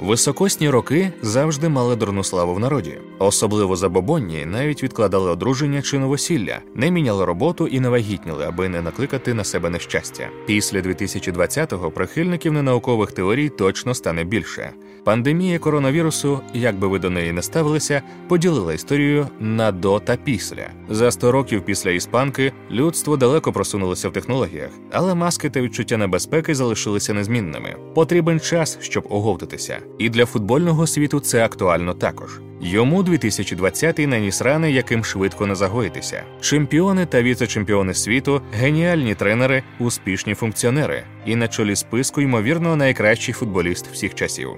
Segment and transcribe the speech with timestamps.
[0.00, 6.58] Високосні роки завжди мали дурну славу в народі, особливо забобонні навіть відкладали одруження чи новосілля,
[6.74, 10.28] не міняли роботу і не вагітніли, аби не накликати на себе нещастя.
[10.46, 14.70] Після 2020-го прихильників ненаукових теорій точно стане більше.
[15.04, 20.70] Пандемія коронавірусу, як би ви до неї не ставилися, поділила історію на до та після.
[20.88, 26.54] За 100 років після іспанки людство далеко просунулося в технологіях, але маски та відчуття небезпеки
[26.54, 27.76] залишилися незмінними.
[27.94, 29.67] Потрібен час, щоб оговтатися.
[29.98, 32.40] І для футбольного світу це актуально також.
[32.60, 36.22] Йому 2020-й наніс рани, яким швидко не загоїтися.
[36.40, 43.86] Чемпіони та віце-чемпіони світу, геніальні тренери, успішні функціонери, і на чолі списку, ймовірно, найкращий футболіст
[43.92, 44.48] всіх часів.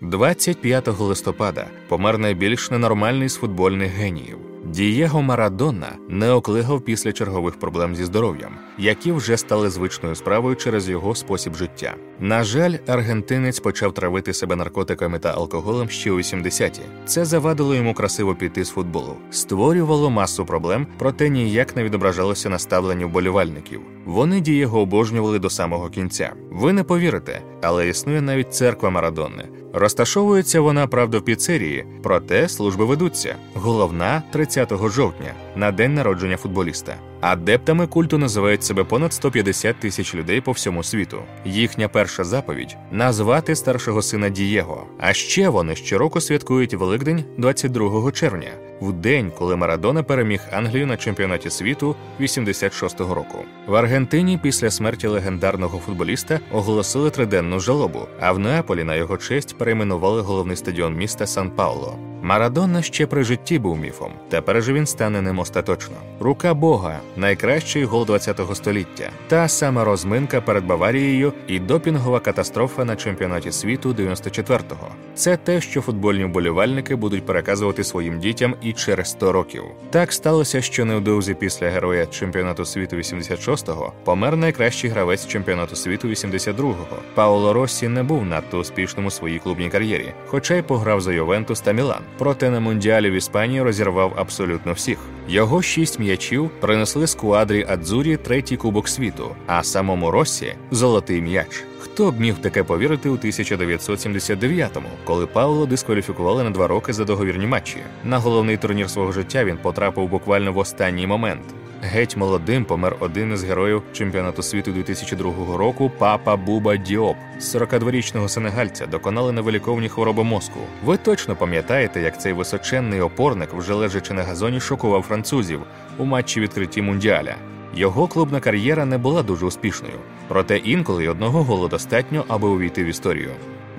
[0.00, 4.45] 25 листопада помер найбільш ненормальний з футбольних геніїв.
[4.76, 10.88] Дієго Марадона не оклигав після чергових проблем зі здоров'ям, які вже стали звичною справою через
[10.88, 11.94] його спосіб життя.
[12.20, 16.80] На жаль, аргентинець почав травити себе наркотиками та алкоголем ще у 80-ті.
[17.06, 22.58] Це завадило йому красиво піти з футболу, створювало масу проблем, проте ніяк не відображалося на
[22.58, 23.80] ставленні вболівальників.
[24.06, 26.32] Вони дієго обожнювали до самого кінця.
[26.50, 29.48] Ви не повірите, але існує навіть церква Марадонни.
[29.72, 33.36] Розташовується вона правда в піцерії, проте служби ведуться.
[33.54, 36.94] Головна 30 жовтня на день народження футболіста.
[37.20, 41.18] Адептами культу називають себе понад 150 тисяч людей по всьому світу.
[41.44, 44.86] Їхня перша заповідь назвати старшого сина Дієго.
[44.98, 48.50] А ще вони щороку святкують Великдень 22 червня,
[48.80, 53.38] в день, коли Марадона переміг Англію на чемпіонаті світу 86-го року.
[53.66, 59.58] В Аргентині після смерті легендарного футболіста оголосили триденну жалобу, а в Неаполі на його честь
[59.58, 61.98] перейменували головний стадіон міста Сан Пауло.
[62.26, 64.12] Марадона ще при житті був міфом.
[64.28, 65.96] Тепер же він стане ним остаточно.
[66.20, 72.96] Рука Бога найкращий гол ХХ століття, та сама розминка перед Баварією і допінгова катастрофа на
[72.96, 74.88] чемпіонаті світу 94-го.
[75.14, 79.62] Це те, що футбольні вболівальники будуть переказувати своїм дітям і через 100 років.
[79.90, 86.98] Так сталося, що невдовзі після героя чемпіонату світу 86-го помер найкращий гравець чемпіонату світу 82-го.
[87.14, 91.60] Пауло Россі не був надто успішним у своїй клубній кар'єрі, хоча й пограв за Ювентус
[91.60, 92.00] та Мілан.
[92.18, 94.98] Проте на мундіалі в Іспанії розірвав абсолютно всіх.
[95.28, 101.64] Його шість м'ячів принесли скуадрі Адзурі третій кубок світу, а самому Россі золотий м'яч.
[101.78, 107.46] Хто б міг таке повірити у 1979-му, коли Пауло дискваліфікували на два роки за договірні
[107.46, 107.76] матчі?
[108.04, 111.42] На головний турнір свого життя він потрапив буквально в останній момент.
[111.86, 117.16] Геть молодим помер один із героїв чемпіонату світу 2002 року папа Буба Діоп.
[117.40, 120.60] 42-річного сенегальця доконали невиліковні хвороби мозку.
[120.84, 125.60] Ви точно пам'ятаєте, як цей височенний опорник, вже лежачи на газоні, шокував французів
[125.98, 127.34] у матчі відкритті мундіаля.
[127.74, 129.98] Його клубна кар'єра не була дуже успішною,
[130.28, 133.30] проте інколи одного голу достатньо, аби увійти в історію.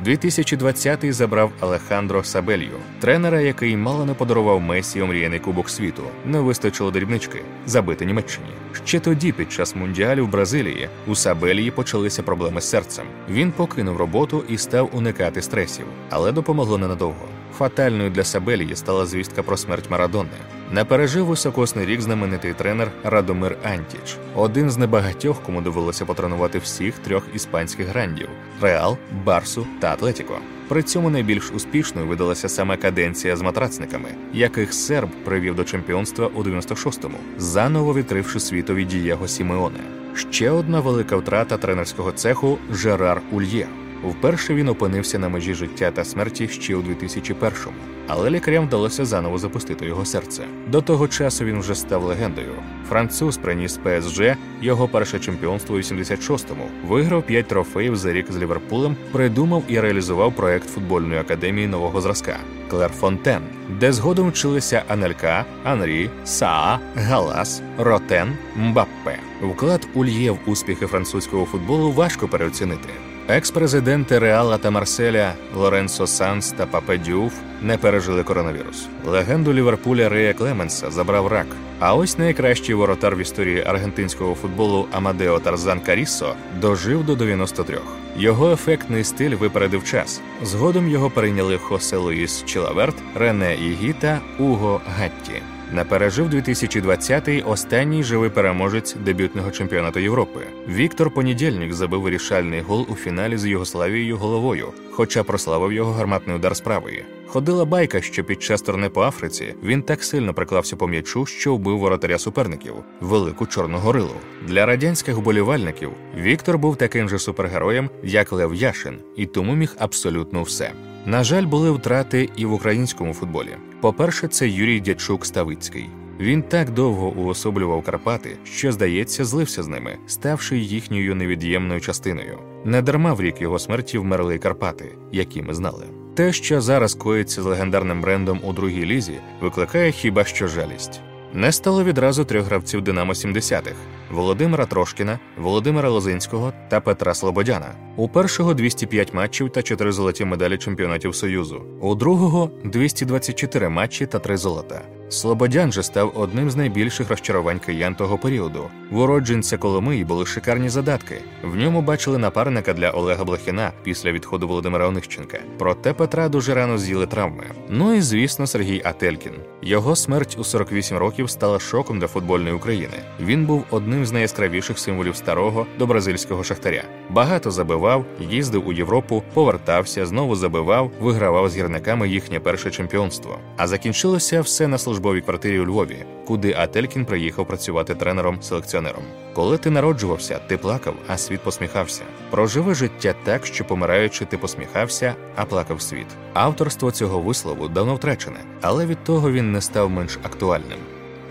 [0.06, 6.04] 2020-й забрав Алехандро Сабелью, тренера, який мало не подарував Месі омріяний кубок світу.
[6.26, 8.48] Не вистачило дрібнички забити Німеччині.
[8.86, 13.06] Ще тоді, під час мундіалю в Бразилії, у Сабелії почалися проблеми з серцем.
[13.30, 17.28] Він покинув роботу і став уникати стресів, але допомогло ненадовго.
[17.58, 20.30] Фатальною для Сабелії стала звістка про смерть Марадони.
[20.72, 27.00] Не пережив високосний рік знаменитий тренер Радомир Антіч, один з небагатьох, кому довелося потренувати всіх
[27.00, 28.30] трьох іспанських грандів
[28.62, 30.40] Реал, Барсу та Атлетіко.
[30.68, 36.44] При цьому найбільш успішною видалася саме каденція з матрацниками, яких серб привів до чемпіонства у
[36.44, 39.80] 96-му, заново відкривши світові Дієго Сімеоне.
[40.16, 43.68] Ще одна велика втрата тренерського цеху Жерар Ульє.
[44.04, 47.72] Вперше він опинився на межі життя та смерті ще у 2001-му,
[48.08, 50.44] але лікарям вдалося заново запустити його серце.
[50.68, 52.54] До того часу він вже став легендою.
[52.90, 54.22] Француз приніс ПСЖ
[54.62, 60.36] його перше чемпіонство у 86-му, виграв 5 трофеїв за рік з Ліверпулем, придумав і реалізував
[60.36, 62.38] проект футбольної академії нового зразка
[62.70, 69.20] Клерфонтен, де згодом вчилися Анелька, Анрі, Саа, Галас, Ротен, Мбаппе.
[69.42, 72.90] Вклад Ульє в успіхи французького футболу важко переоцінити.
[73.30, 78.88] Екс-президенти Реала та Марселя Лоренсо Санс та Папе Дюф не пережили коронавірус.
[79.06, 81.48] Легенду Ліверпуля Рея Клеменса забрав рак.
[81.80, 87.80] А ось найкращий воротар в історії аргентинського футболу Амадео Тарзан Каріссо дожив до 93.
[88.18, 90.22] Його ефектний стиль випередив час.
[90.44, 95.42] Згодом його перейняли Хосе Луїс Чилаверт, Рене Ігі та Уго Гатті.
[95.74, 100.40] Не пережив 2020-й останній живий переможець дебютного чемпіонату Європи.
[100.70, 106.56] Віктор Понедільник забив вирішальний гол у фіналі з Югославією головою, хоча прославив його гарматний удар
[106.56, 107.06] з.
[107.28, 111.56] Ходила байка, що під час турне по Африці він так сильно приклався по м'ячу, що
[111.56, 114.16] вбив воротаря суперників велику чорну горилу.
[114.48, 120.44] Для радянських вболівальників Віктор був таким же супергероєм, як Лев Яшин, і тому міг абсолютно
[120.44, 120.72] все.
[121.08, 123.50] На жаль, були втрати і в українському футболі.
[123.82, 125.90] По-перше, це Юрій Дячук Ставицький.
[126.20, 132.40] Він так довго уособлював Карпати, що, здається, злився з ними, ставши їхньою невід'ємною частиною.
[132.66, 135.86] Недарма в рік його смерті вмерли Карпати, які ми знали.
[136.16, 141.02] Те, що зараз коїться з легендарним брендом у другій лізі, викликає хіба що жалість.
[141.38, 143.76] Не стало відразу трьох гравців Динамо 70-х
[144.12, 147.72] Володимира Трошкіна, Володимира Лозинського та Петра Слободяна.
[147.96, 154.20] У першого 205 матчів та 4 золоті медалі чемпіонатів Союзу, у другого 224 матчі та
[154.20, 154.82] 3 золота.
[155.10, 158.70] Слободян же став одним з найбільших розчарувань киян того періоду.
[158.92, 161.16] В уродженця Коломиї були шикарні задатки.
[161.44, 165.40] В ньому бачили напарника для Олега Блохіна після відходу Володимира Онищенка.
[165.58, 167.44] Проте Петра дуже рано з'їли травми.
[167.70, 169.34] Ну і звісно, Сергій Ателькін.
[169.62, 172.94] Його смерть у 48 років стала шоком для футбольної України.
[173.20, 176.84] Він був одним з найяскравіших символів старого до бразильського шахтаря.
[177.10, 183.40] Багато забивав, їздив у Європу, повертався, знову забивав, вигравав з гірниками їхнє перше чемпіонство.
[183.58, 189.04] А закінчилося все на службовій квартирі у Львові, куди Ателькін приїхав працювати тренером-селекціонером.
[189.34, 192.04] Коли ти народжувався, ти плакав, а світ посміхався.
[192.30, 196.08] Проживи життя так, що помираючи, ти посміхався, а плакав світ.
[196.34, 200.80] Авторство цього вислову давно втрачене, але від того він не став менш актуальним.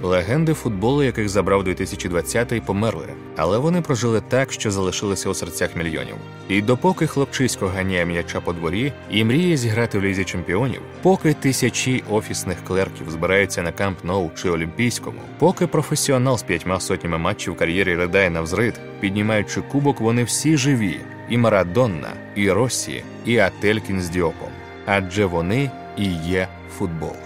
[0.06, 3.06] Легенди футболу, яких забрав 2020-й, померли,
[3.36, 6.14] але вони прожили так, що залишилися у серцях мільйонів.
[6.48, 12.04] І допоки хлопчисько ганяє м'яча по дворі і мріє зіграти в лізі чемпіонів, поки тисячі
[12.10, 17.96] офісних клерків збираються на Камп Ноу чи Олімпійському, поки професіонал з п'ятьма сотнями матчів кар'єрі
[17.96, 21.00] ридає на взрит, піднімаючи кубок, вони всі живі:
[21.30, 24.50] і Марадонна, і Росі, і Ателькін з Діопом.
[24.86, 26.48] Адже вони і є
[26.78, 27.25] футбол.